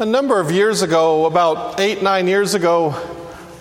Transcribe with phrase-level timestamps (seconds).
[0.00, 2.94] A number of years ago, about eight, nine years ago,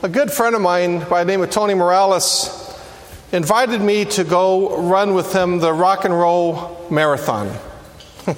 [0.02, 2.80] a good friend of mine by the name of Tony Morales
[3.34, 7.54] invited me to go run with him the rock and roll marathon.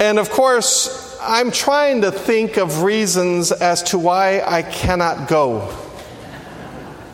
[0.00, 5.76] and of course, I'm trying to think of reasons as to why I cannot go.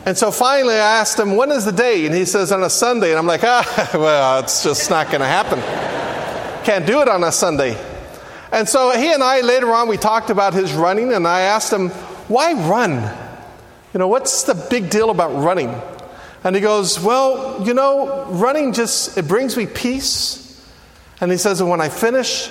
[0.05, 2.05] And so finally I asked him, when is the day?
[2.05, 3.09] And he says, on a Sunday.
[3.09, 5.59] And I'm like, ah, well, it's just not going to happen.
[6.63, 7.88] Can't do it on a Sunday.
[8.51, 11.71] And so he and I, later on, we talked about his running, and I asked
[11.71, 11.89] him,
[12.27, 12.93] why run?
[13.93, 15.73] You know, what's the big deal about running?
[16.43, 20.65] And he goes, well, you know, running just, it brings me peace.
[21.21, 22.49] And he says, when I finish,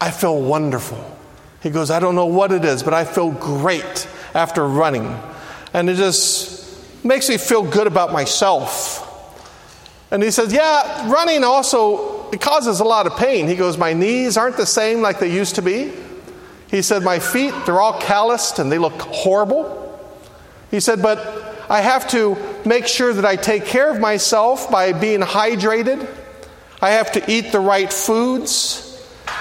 [0.00, 1.16] I feel wonderful.
[1.62, 5.20] He goes, I don't know what it is, but I feel great after running.
[5.72, 9.04] And it just makes me feel good about myself.
[10.10, 13.46] And he says, Yeah, running also it causes a lot of pain.
[13.46, 15.92] He goes, My knees aren't the same like they used to be.
[16.70, 19.84] He said, My feet, they're all calloused and they look horrible.
[20.70, 21.18] He said, But
[21.70, 26.08] I have to make sure that I take care of myself by being hydrated.
[26.80, 28.84] I have to eat the right foods.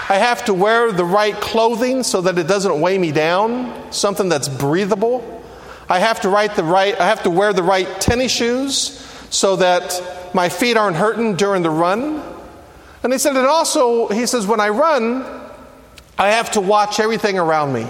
[0.09, 4.29] I have to wear the right clothing so that it doesn't weigh me down, something
[4.29, 5.43] that's breathable.
[5.89, 9.57] I have to, write the right, I have to wear the right tennis shoes so
[9.57, 12.23] that my feet aren't hurting during the run.
[13.03, 15.25] And he said, and also, he says, when I run,
[16.17, 17.87] I have to watch everything around me.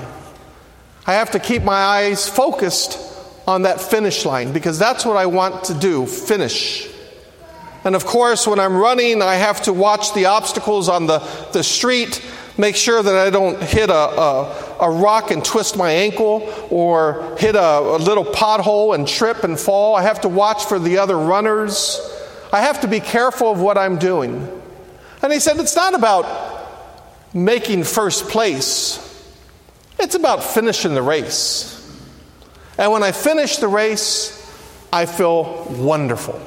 [1.05, 2.99] I have to keep my eyes focused
[3.47, 6.89] on that finish line because that's what I want to do finish.
[7.85, 11.19] And of course, when I'm running, I have to watch the obstacles on the,
[11.53, 12.21] the street,
[12.57, 17.37] make sure that I don't hit a, a, a rock and twist my ankle or
[17.39, 19.95] hit a, a little pothole and trip and fall.
[19.95, 22.01] I have to watch for the other runners.
[22.51, 24.47] I have to be careful of what I'm doing.
[25.21, 26.25] And he said, It's not about
[27.33, 29.03] making first place,
[29.99, 31.73] it's about finishing the race.
[32.77, 34.33] And when I finish the race,
[34.93, 36.39] I feel wonderful.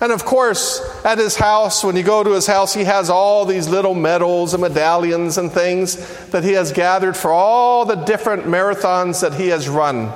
[0.00, 3.44] And of course, at his house, when you go to his house, he has all
[3.44, 8.44] these little medals and medallions and things that he has gathered for all the different
[8.44, 10.12] marathons that he has run.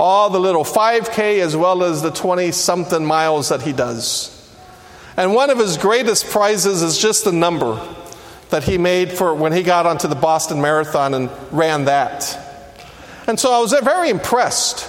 [0.00, 4.39] All the little 5K as well as the 20 something miles that he does.
[5.16, 7.80] And one of his greatest prizes is just the number
[8.50, 12.38] that he made for when he got onto the Boston Marathon and ran that.
[13.26, 14.88] And so I was very impressed.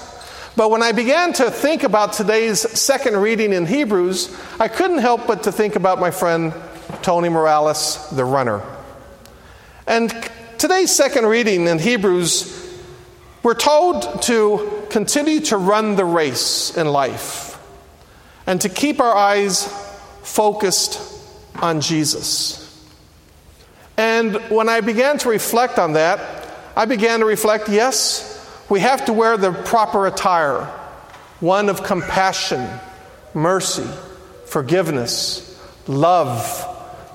[0.56, 5.28] But when I began to think about today's second reading in Hebrews, I couldn't help
[5.28, 6.54] but to think about my friend
[7.02, 8.62] Tony Morales, the runner.
[9.88, 10.14] And
[10.58, 12.80] today's second reading in Hebrews,
[13.44, 17.60] we're told to continue to run the race in life
[18.46, 19.72] and to keep our eyes
[20.24, 21.00] focused
[21.56, 22.58] on Jesus.
[23.98, 28.28] And when I began to reflect on that, I began to reflect yes,
[28.70, 30.66] we have to wear the proper attire
[31.40, 32.70] one of compassion,
[33.34, 33.88] mercy,
[34.46, 36.68] forgiveness, love.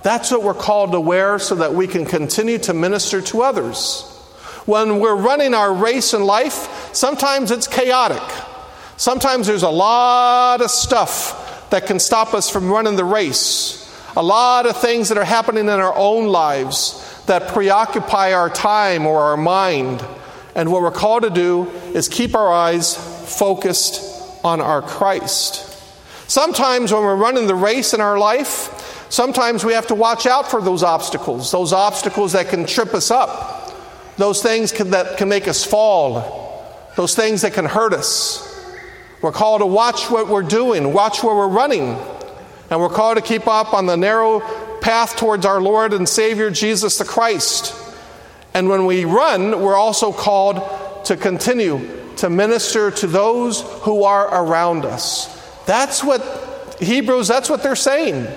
[0.03, 4.03] That's what we're called to wear so that we can continue to minister to others.
[4.67, 8.23] When we're running our race in life, sometimes it's chaotic.
[8.97, 13.83] Sometimes there's a lot of stuff that can stop us from running the race.
[14.17, 19.07] A lot of things that are happening in our own lives that preoccupy our time
[19.07, 20.05] or our mind.
[20.55, 22.97] And what we're called to do is keep our eyes
[23.39, 25.65] focused on our Christ.
[26.29, 30.51] Sometimes when we're running the race in our life, sometimes we have to watch out
[30.51, 33.75] for those obstacles, those obstacles that can trip us up,
[34.17, 38.56] those things can, that can make us fall, those things that can hurt us.
[39.27, 41.99] We're called to watch what we're doing, watch where we're running.
[42.71, 44.39] And we're called to keep up on the narrow
[44.79, 47.75] path towards our Lord and Savior Jesus the Christ.
[48.55, 50.63] And when we run, we're also called
[51.07, 55.27] to continue to minister to those who are around us.
[55.65, 58.29] That's what Hebrews, that's what they're saying.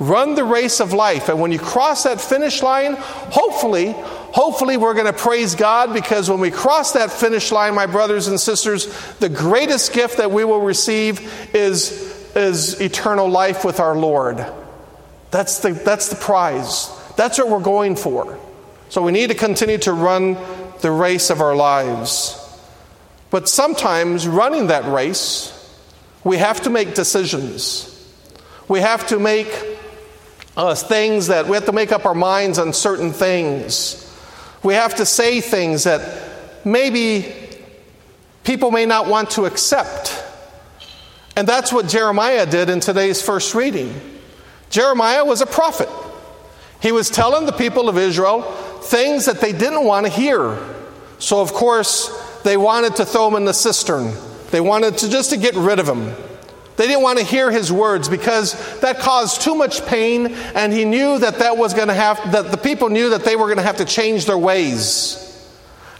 [0.00, 1.28] Run the race of life.
[1.28, 3.94] And when you cross that finish line, hopefully,
[4.38, 8.28] hopefully we're going to praise God because when we cross that finish line, my brothers
[8.28, 11.20] and sisters, the greatest gift that we will receive
[11.52, 11.90] is,
[12.36, 14.46] is eternal life with our Lord.
[15.32, 16.88] That's the, that's the prize.
[17.16, 18.38] That's what we're going for.
[18.90, 20.36] So we need to continue to run
[20.82, 22.36] the race of our lives.
[23.30, 25.52] But sometimes running that race,
[26.22, 27.92] we have to make decisions.
[28.68, 29.48] We have to make
[30.56, 34.04] uh, things that we have to make up our minds on certain things.
[34.62, 37.34] We have to say things that maybe
[38.44, 40.24] people may not want to accept.
[41.36, 43.94] And that's what Jeremiah did in today's first reading.
[44.70, 45.88] Jeremiah was a prophet.
[46.80, 48.42] He was telling the people of Israel
[48.82, 50.58] things that they didn't want to hear.
[51.18, 52.10] So, of course,
[52.42, 54.14] they wanted to throw him in the cistern.
[54.50, 56.14] They wanted to just to get rid of him.
[56.78, 60.84] They didn't want to hear his words because that caused too much pain, and he
[60.84, 63.56] knew that that was going to have that the people knew that they were going
[63.58, 65.24] to have to change their ways.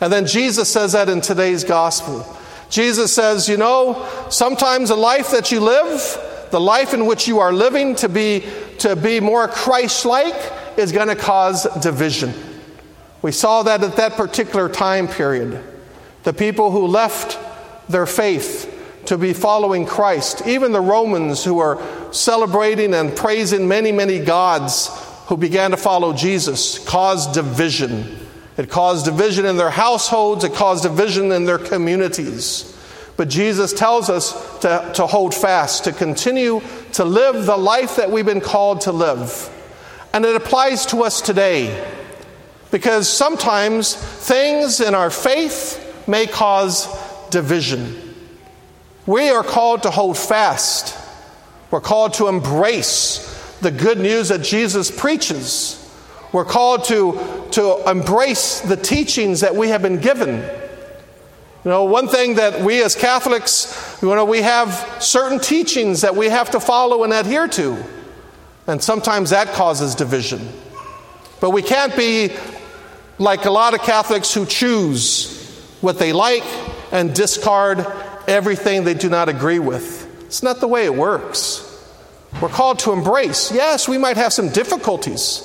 [0.01, 2.25] And then Jesus says that in today's gospel.
[2.71, 7.41] Jesus says, you know, sometimes the life that you live, the life in which you
[7.41, 8.45] are living to be
[8.79, 12.33] to be more Christ-like is going to cause division.
[13.21, 15.61] We saw that at that particular time period.
[16.23, 17.37] The people who left
[17.91, 18.77] their faith
[19.09, 20.47] to be following Christ.
[20.47, 21.83] Even the Romans who are
[22.13, 24.91] celebrating and praising many, many gods
[25.29, 28.19] who began to follow Jesus caused division.
[28.59, 32.77] It caused division in their households, it caused division in their communities.
[33.17, 36.61] But Jesus tells us to, to hold fast, to continue
[36.93, 39.49] to live the life that we've been called to live.
[40.13, 41.95] And it applies to us today
[42.71, 46.87] because sometimes things in our faith may cause
[47.31, 48.08] division.
[49.09, 50.95] We are called to hold fast.
[51.71, 55.83] We're called to embrace the good news that Jesus preaches.
[56.31, 60.43] We're called to, to embrace the teachings that we have been given.
[61.65, 66.15] You know, one thing that we as Catholics, you know, we have certain teachings that
[66.15, 67.83] we have to follow and adhere to.
[68.67, 70.47] And sometimes that causes division.
[71.41, 72.37] But we can't be
[73.19, 75.35] like a lot of Catholics who choose
[75.81, 76.45] what they like
[76.93, 77.87] and discard
[78.29, 80.07] everything they do not agree with.
[80.27, 81.65] It's not the way it works.
[82.41, 83.51] We're called to embrace.
[83.51, 85.43] Yes, we might have some difficulties,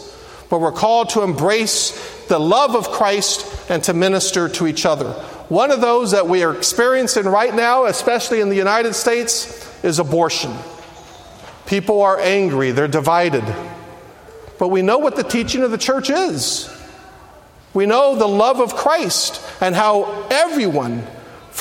[0.50, 5.12] but we're called to embrace the love of Christ and to minister to each other.
[5.50, 10.00] One of those that we are experiencing right now, especially in the United States, is
[10.00, 10.54] abortion.
[11.66, 13.44] People are angry, they're divided.
[14.60, 16.70] But we know what the teaching of the church is.
[17.74, 21.08] We know the love of Christ and how everyone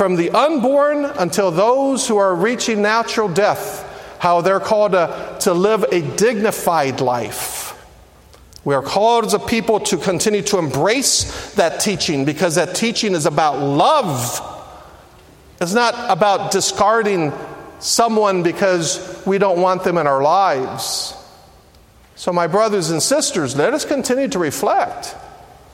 [0.02, 5.54] from the unborn until those who are reaching natural death, how they're called to, to
[5.54, 7.80] live a dignified life.
[8.64, 13.12] We are called as a people to continue to embrace that teaching because that teaching
[13.12, 14.40] is about love.
[15.60, 17.32] It's not about discarding
[17.78, 21.14] someone because we don't want them in our lives.
[22.16, 25.14] So, my brothers and sisters, let us continue to reflect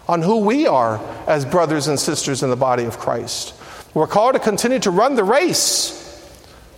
[0.07, 3.55] on who we are as brothers and sisters in the body of Christ.
[3.99, 6.05] We're called to continue to run the race.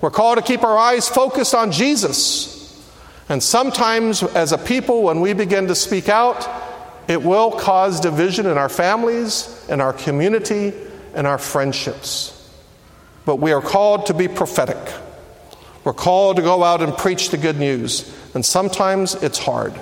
[0.01, 2.57] We're called to keep our eyes focused on Jesus.
[3.29, 6.49] And sometimes, as a people, when we begin to speak out,
[7.09, 10.73] it will cause division in our families, in our community,
[11.15, 12.37] in our friendships.
[13.27, 14.79] But we are called to be prophetic.
[15.85, 18.11] We're called to go out and preach the good news.
[18.33, 19.75] And sometimes it's hard.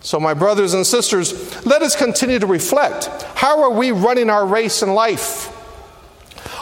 [0.00, 3.06] So, my brothers and sisters, let us continue to reflect.
[3.36, 5.49] How are we running our race in life?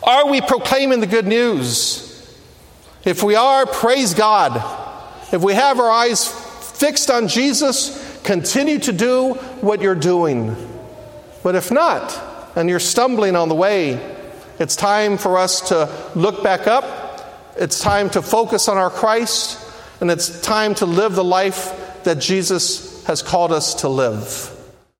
[0.08, 2.02] Are we proclaiming the good news?
[3.04, 4.56] If we are, praise God.
[5.34, 6.26] If we have our eyes
[6.78, 10.56] fixed on Jesus, continue to do what you're doing.
[11.42, 12.18] But if not,
[12.56, 13.96] and you're stumbling on the way,
[14.58, 17.52] it's time for us to look back up.
[17.58, 19.62] It's time to focus on our Christ,
[20.00, 24.57] and it's time to live the life that Jesus has called us to live.